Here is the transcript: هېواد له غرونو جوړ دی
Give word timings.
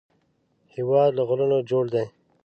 هېواد 0.73 1.09
له 1.17 1.23
غرونو 1.29 1.57
جوړ 1.69 1.83
دی 1.93 2.05